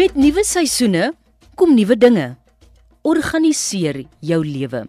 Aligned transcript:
Met 0.00 0.14
nuwe 0.16 0.40
seisoene 0.48 1.10
kom 1.60 1.74
nuwe 1.76 1.92
dinge. 1.98 2.30
Organiseer 3.04 3.98
jou 4.24 4.38
lewe. 4.46 4.86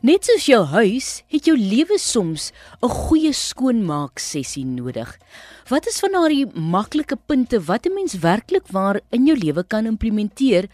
Net 0.00 0.24
soos 0.24 0.46
jou 0.48 0.60
huis, 0.70 1.08
het 1.28 1.50
jou 1.50 1.56
lewe 1.58 1.98
soms 2.00 2.46
'n 2.80 2.88
goeie 2.88 3.32
skoonmaak 3.32 4.18
sessie 4.18 4.64
nodig. 4.64 5.10
Wat 5.68 5.86
is 5.86 6.00
van 6.00 6.12
daardie 6.12 6.46
maklike 6.46 7.16
punte 7.26 7.60
wat 7.60 7.84
'n 7.86 7.94
mens 7.94 8.14
werklik 8.14 8.66
waar 8.72 9.00
in 9.10 9.26
jou 9.26 9.36
lewe 9.36 9.64
kan 9.64 9.84
implementeer 9.84 10.70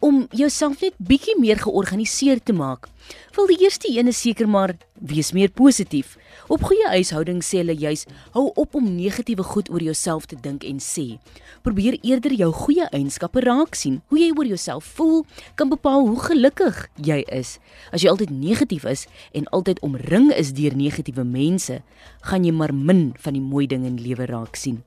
om 0.00 0.26
jouself 0.30 0.80
net 0.80 0.94
bietjie 0.96 1.36
meer 1.38 1.58
georganiseer 1.58 2.40
te 2.42 2.52
maak? 2.52 2.88
Wil 3.34 3.48
die 3.50 3.58
eerste 3.64 3.90
een 3.90 4.06
is 4.06 4.20
seker 4.20 4.48
maar 4.48 4.76
wees 4.94 5.32
meer 5.32 5.50
positief. 5.50 6.16
Op 6.46 6.62
goeie 6.62 6.86
huishouding 6.92 7.40
sê 7.42 7.62
hulle 7.62 7.74
juis 7.74 8.04
hou 8.36 8.44
op 8.54 8.74
om 8.78 8.86
negatiewe 8.94 9.42
goed 9.42 9.70
oor 9.72 9.82
jouself 9.82 10.26
te 10.30 10.36
dink 10.40 10.62
en 10.64 10.78
sê. 10.78 11.18
Probeer 11.66 11.98
eerder 12.02 12.34
jou 12.38 12.52
goeie 12.54 12.86
eienskappe 12.94 13.42
raak 13.42 13.74
sien. 13.74 14.00
Hoe 14.12 14.20
jy 14.20 14.30
oor 14.36 14.46
jouself 14.46 14.86
voel 14.98 15.24
kan 15.58 15.72
bepaal 15.72 16.06
hoe 16.06 16.20
gelukkig 16.28 16.84
jy 16.94 17.22
is. 17.34 17.56
As 17.90 18.04
jy 18.04 18.12
altyd 18.12 18.30
negatief 18.30 18.86
is 18.86 19.06
en 19.34 19.48
altyd 19.56 19.82
omring 19.82 20.30
is 20.34 20.52
deur 20.54 20.76
negatiewe 20.78 21.24
mense, 21.24 21.80
gaan 22.28 22.44
jy 22.46 22.52
maar 22.54 22.74
min 22.74 23.08
van 23.24 23.34
die 23.34 23.42
mooi 23.42 23.66
dinge 23.66 23.90
in 23.90 23.98
lewe 23.98 24.28
raak 24.30 24.54
sien. 24.56 24.82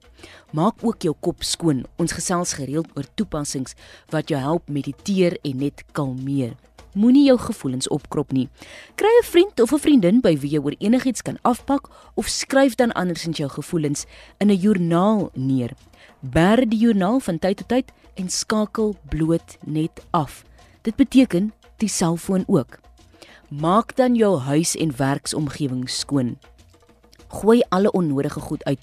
Maak 0.55 0.85
ook 0.87 1.03
jou 1.03 1.13
kop 1.19 1.43
skoon. 1.43 1.83
Ons 1.99 2.15
gesels 2.15 2.55
gereeld 2.57 2.87
oor 2.95 3.05
toepassings 3.19 3.75
wat 4.13 4.31
jou 4.31 4.39
help 4.39 4.69
mediteer 4.71 5.35
en 5.43 5.65
net 5.65 5.83
kalmeer. 5.91 6.55
Moenie 6.97 7.27
jou 7.27 7.37
gevoelens 7.37 7.87
opkrop 7.93 8.31
nie. 8.33 8.47
Kry 8.97 9.11
'n 9.21 9.25
vriend 9.25 9.59
of 9.61 9.71
'n 9.71 9.79
vriendin 9.79 10.21
by 10.21 10.37
wie 10.37 10.49
jy 10.49 10.59
oor 10.59 10.75
enigiets 10.79 11.21
kan 11.21 11.37
afpak 11.41 11.89
of 12.15 12.27
skryf 12.27 12.75
dan 12.75 12.91
andersins 12.91 13.37
jou 13.37 13.49
gevoelens 13.49 14.05
in 14.39 14.49
'n 14.49 14.57
joernaal 14.57 15.29
neer. 15.33 15.71
Bær 16.21 16.69
die 16.69 16.79
joernaal 16.79 17.19
van 17.19 17.39
tyd 17.39 17.57
tot 17.57 17.67
tyd 17.67 17.91
en 18.15 18.29
skakel 18.29 18.95
bloot 19.09 19.57
net 19.65 20.01
af. 20.11 20.43
Dit 20.81 20.95
beteken 20.95 21.53
die 21.77 21.89
selfoon 21.89 22.43
ook. 22.47 22.79
Maak 23.49 23.95
dan 23.95 24.15
jou 24.15 24.39
huis 24.39 24.75
en 24.75 24.95
werksomgewing 24.97 25.89
skoon. 25.89 26.37
Gooi 27.27 27.61
alle 27.69 27.91
onnodige 27.91 28.39
goed 28.39 28.63
uit 28.63 28.79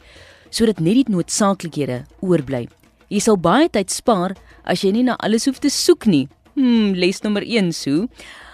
sodat 0.50 0.78
net 0.78 0.94
die 0.94 1.04
noodsaaklikhede 1.08 2.04
oorbly. 2.20 2.68
Jy 3.08 3.18
sal 3.18 3.36
baie 3.36 3.68
tyd 3.68 3.90
spaar 3.90 4.36
as 4.64 4.80
jy 4.80 4.90
nie 4.90 5.02
na 5.02 5.16
alles 5.16 5.44
hoef 5.44 5.58
te 5.58 5.68
soek 5.68 6.06
nie. 6.06 6.28
Hmm, 6.54 6.92
les 6.94 7.18
nommer 7.20 7.42
1 7.42 7.72
so. 7.74 8.06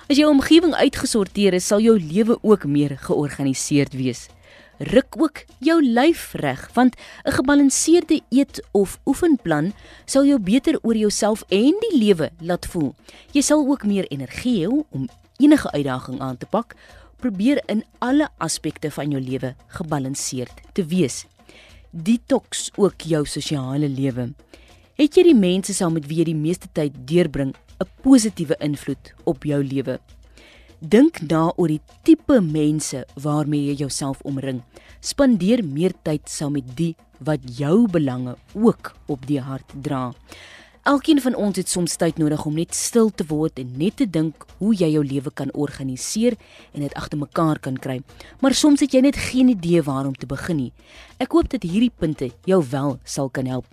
As 0.09 0.17
jou 0.17 0.31
omgewing 0.31 0.73
uitgesorteer 0.73 1.53
is, 1.59 1.67
sal 1.69 1.83
jou 1.85 1.99
lewe 2.01 2.39
ook 2.41 2.65
meer 2.65 2.95
georganiseerd 2.97 3.93
wees. 3.93 4.23
Ruk 4.89 5.19
ook 5.21 5.43
jou 5.61 5.77
lyf 5.85 6.33
reg, 6.41 6.63
want 6.73 6.97
'n 7.25 7.33
gebalanseerde 7.37 8.23
eet 8.31 8.63
of 8.73 8.99
oefenplan 9.05 9.73
sal 10.07 10.25
jou 10.25 10.39
beter 10.41 10.79
oor 10.83 10.97
jouself 10.97 11.45
en 11.49 11.77
die 11.81 11.99
lewe 11.99 12.31
laat 12.41 12.67
voel. 12.67 12.95
Jy 13.33 13.43
sal 13.43 13.69
ook 13.69 13.85
meer 13.85 14.07
energie 14.09 14.67
hê 14.67 14.85
om 14.91 15.09
enige 15.37 15.71
uitdaging 15.71 16.21
aan 16.21 16.37
te 16.37 16.47
pak. 16.47 16.75
Probeer 17.17 17.63
in 17.67 17.85
alle 17.99 18.29
aspekte 18.39 18.91
van 18.91 19.11
jou 19.11 19.21
lewe 19.21 19.55
gebalanseerd 19.67 20.61
te 20.73 20.87
wees. 20.87 21.27
Detox 21.91 22.71
ook 22.77 23.01
jou 23.01 23.27
sosiale 23.27 23.89
lewe. 23.89 24.33
Het 24.95 25.15
jy 25.15 25.23
die 25.23 25.35
mense 25.35 25.75
saam 25.75 25.93
met 25.93 26.07
wie 26.07 26.17
jy 26.17 26.25
die 26.25 26.35
meeste 26.35 26.69
tyd 26.73 26.93
deurbring 27.05 27.55
'n 27.81 27.89
positiewe 28.03 28.57
invloed 28.61 29.15
op 29.25 29.45
jou 29.45 29.65
lewe. 29.65 29.99
Dink 30.81 31.21
na 31.29 31.53
oor 31.57 31.69
die 31.69 31.81
tipe 32.03 32.41
mense 32.41 33.05
waarmee 33.15 33.67
jy 33.69 33.75
jouself 33.85 34.21
omring. 34.25 34.63
Spandeer 35.01 35.65
meer 35.65 35.93
tyd 36.03 36.29
saam 36.29 36.53
met 36.53 36.77
die 36.77 36.95
wat 37.19 37.41
jou 37.59 37.89
belange 37.89 38.37
ook 38.55 38.95
op 39.07 39.27
die 39.27 39.41
hart 39.41 39.73
dra. 39.83 40.13
Elkeen 40.89 41.21
van 41.21 41.35
ons 41.35 41.57
het 41.61 41.69
soms 41.69 41.97
tyd 42.01 42.17
nodig 42.17 42.45
om 42.49 42.55
net 42.57 42.73
stil 42.75 43.11
te 43.13 43.25
word 43.29 43.59
en 43.61 43.75
net 43.77 43.99
te 44.01 44.07
dink 44.09 44.47
hoe 44.59 44.73
jy 44.73 44.89
jou 44.95 45.03
lewe 45.05 45.31
kan 45.31 45.53
organiseer 45.53 46.39
en 46.73 46.81
dit 46.81 46.95
agter 46.97 47.21
mekaar 47.21 47.61
kan 47.61 47.77
kry. 47.77 47.99
Maar 48.41 48.57
soms 48.57 48.81
het 48.81 48.97
jy 48.97 49.05
net 49.05 49.21
geen 49.29 49.53
idee 49.53 49.83
waar 49.85 50.09
om 50.09 50.17
te 50.17 50.27
begin 50.27 50.57
nie. 50.57 50.73
Ek 51.21 51.37
hoop 51.37 51.53
dat 51.53 51.69
hierdie 51.69 51.93
punte 51.93 52.31
jou 52.49 52.63
wel 52.73 52.97
sal 53.05 53.29
kan 53.29 53.47
help. 53.47 53.69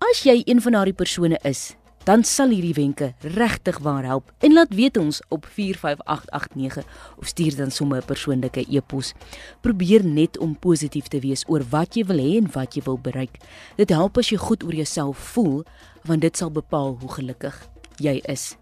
As 0.00 0.24
jy 0.24 0.40
een 0.46 0.64
van 0.64 0.72
daardie 0.72 0.96
persone 0.96 1.36
is 1.44 1.74
dan 2.04 2.24
sal 2.26 2.50
hierdie 2.50 2.74
wenke 2.74 3.12
regtig 3.20 3.78
waar 3.78 4.04
help 4.04 4.32
en 4.42 4.56
laat 4.56 4.74
weet 4.74 4.96
ons 4.98 5.20
op 5.28 5.46
45889 5.46 6.86
of 7.18 7.26
stuur 7.26 7.56
dan 7.56 7.70
sommer 7.70 7.98
'n 8.02 8.04
persoonlike 8.04 8.66
e-pos. 8.68 9.12
Probeer 9.60 10.04
net 10.04 10.38
om 10.38 10.58
positief 10.58 11.08
te 11.08 11.20
wees 11.20 11.44
oor 11.46 11.62
wat 11.70 11.94
jy 11.94 12.04
wil 12.04 12.18
hê 12.18 12.36
en 12.36 12.50
wat 12.52 12.74
jy 12.74 12.82
wil 12.84 12.98
bereik. 12.98 13.38
Dit 13.76 13.90
help 13.90 14.18
as 14.18 14.30
jy 14.30 14.36
goed 14.36 14.64
oor 14.64 14.74
jouself 14.74 15.18
voel 15.18 15.64
want 16.04 16.20
dit 16.20 16.36
sal 16.36 16.50
bepaal 16.50 16.96
hoe 17.00 17.10
gelukkig 17.10 17.68
jy 17.96 18.20
is. 18.24 18.56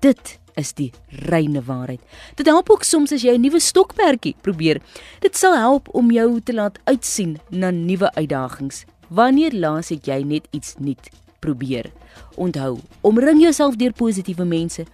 Dit 0.00 0.38
is 0.54 0.72
die 0.72 0.92
reine 1.08 1.62
waarheid. 1.62 2.00
Dit 2.34 2.46
help 2.46 2.70
ook 2.70 2.82
soms 2.82 3.12
as 3.12 3.22
jy 3.22 3.34
'n 3.34 3.40
nuwe 3.40 3.60
stokperdjie 3.60 4.36
probeer. 4.40 4.80
Dit 5.20 5.36
sal 5.36 5.56
help 5.56 5.88
om 5.94 6.10
jou 6.10 6.40
te 6.40 6.54
laat 6.54 6.78
uitsien 6.84 7.38
na 7.50 7.70
nuwe 7.70 8.12
uitdagings. 8.14 8.84
Wanneer 9.08 9.52
laas 9.52 9.88
het 9.88 10.06
jy 10.06 10.22
net 10.22 10.46
iets 10.50 10.74
nuuts 10.78 11.23
probeer. 11.44 11.92
Onthou, 12.40 12.78
omring 13.06 13.44
jouself 13.44 13.76
deur 13.80 13.92
positiewe 13.96 14.48
mense, 14.48 14.86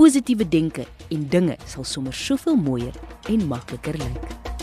positiewe 0.00 0.48
denke 0.48 0.86
en 1.12 1.26
dinge 1.30 1.58
sal 1.68 1.86
sommer 1.86 2.16
soveel 2.16 2.56
mooier 2.56 2.94
en 3.28 3.44
makliker 3.50 4.00
lyk. 4.00 4.57